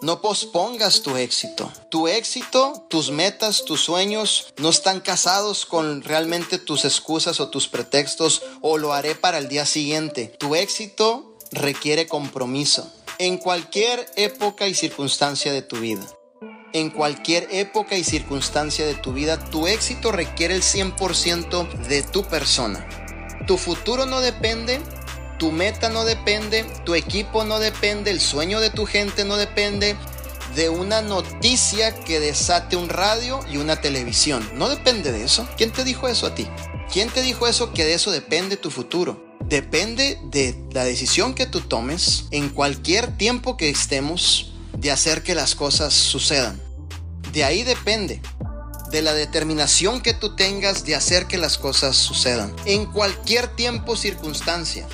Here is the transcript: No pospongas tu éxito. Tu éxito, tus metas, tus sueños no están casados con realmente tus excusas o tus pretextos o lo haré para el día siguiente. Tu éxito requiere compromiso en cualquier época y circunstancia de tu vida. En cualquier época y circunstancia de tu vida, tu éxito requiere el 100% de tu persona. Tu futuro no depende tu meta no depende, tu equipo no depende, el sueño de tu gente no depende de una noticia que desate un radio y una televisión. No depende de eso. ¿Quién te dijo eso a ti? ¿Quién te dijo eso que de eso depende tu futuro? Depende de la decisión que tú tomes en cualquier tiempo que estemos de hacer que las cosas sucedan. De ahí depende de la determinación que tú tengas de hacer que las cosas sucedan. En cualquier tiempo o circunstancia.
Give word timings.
No 0.00 0.20
pospongas 0.20 1.02
tu 1.02 1.16
éxito. 1.16 1.72
Tu 1.88 2.06
éxito, 2.06 2.84
tus 2.88 3.10
metas, 3.10 3.64
tus 3.64 3.80
sueños 3.80 4.54
no 4.56 4.68
están 4.68 5.00
casados 5.00 5.66
con 5.66 6.02
realmente 6.02 6.58
tus 6.58 6.84
excusas 6.84 7.40
o 7.40 7.48
tus 7.48 7.66
pretextos 7.66 8.42
o 8.60 8.78
lo 8.78 8.92
haré 8.92 9.16
para 9.16 9.38
el 9.38 9.48
día 9.48 9.66
siguiente. 9.66 10.32
Tu 10.38 10.54
éxito 10.54 11.34
requiere 11.50 12.06
compromiso 12.06 12.92
en 13.18 13.38
cualquier 13.38 14.08
época 14.14 14.68
y 14.68 14.74
circunstancia 14.74 15.52
de 15.52 15.62
tu 15.62 15.76
vida. 15.78 16.06
En 16.72 16.90
cualquier 16.90 17.48
época 17.50 17.96
y 17.96 18.04
circunstancia 18.04 18.86
de 18.86 18.94
tu 18.94 19.12
vida, 19.12 19.42
tu 19.50 19.66
éxito 19.66 20.12
requiere 20.12 20.54
el 20.54 20.62
100% 20.62 21.72
de 21.88 22.02
tu 22.04 22.22
persona. 22.22 22.86
Tu 23.48 23.56
futuro 23.56 24.06
no 24.06 24.20
depende 24.20 24.80
tu 25.38 25.52
meta 25.52 25.88
no 25.88 26.04
depende, 26.04 26.64
tu 26.84 26.94
equipo 26.94 27.44
no 27.44 27.58
depende, 27.58 28.10
el 28.10 28.20
sueño 28.20 28.60
de 28.60 28.70
tu 28.70 28.86
gente 28.86 29.24
no 29.24 29.36
depende 29.36 29.96
de 30.54 30.68
una 30.68 31.02
noticia 31.02 31.94
que 31.94 32.20
desate 32.20 32.76
un 32.76 32.88
radio 32.88 33.40
y 33.50 33.58
una 33.58 33.80
televisión. 33.80 34.48
No 34.54 34.68
depende 34.68 35.12
de 35.12 35.24
eso. 35.24 35.48
¿Quién 35.56 35.70
te 35.70 35.84
dijo 35.84 36.08
eso 36.08 36.26
a 36.26 36.34
ti? 36.34 36.48
¿Quién 36.92 37.10
te 37.10 37.22
dijo 37.22 37.46
eso 37.46 37.72
que 37.72 37.84
de 37.84 37.94
eso 37.94 38.10
depende 38.10 38.56
tu 38.56 38.70
futuro? 38.70 39.36
Depende 39.40 40.18
de 40.24 40.58
la 40.72 40.84
decisión 40.84 41.34
que 41.34 41.46
tú 41.46 41.60
tomes 41.60 42.24
en 42.30 42.48
cualquier 42.48 43.16
tiempo 43.16 43.56
que 43.56 43.70
estemos 43.70 44.52
de 44.76 44.90
hacer 44.90 45.22
que 45.22 45.34
las 45.34 45.54
cosas 45.54 45.94
sucedan. 45.94 46.60
De 47.32 47.44
ahí 47.44 47.62
depende 47.62 48.20
de 48.90 49.02
la 49.02 49.12
determinación 49.12 50.00
que 50.00 50.14
tú 50.14 50.34
tengas 50.34 50.84
de 50.84 50.94
hacer 50.94 51.26
que 51.26 51.38
las 51.38 51.58
cosas 51.58 51.96
sucedan. 51.96 52.54
En 52.64 52.86
cualquier 52.86 53.48
tiempo 53.48 53.92
o 53.92 53.96
circunstancia. 53.96 54.86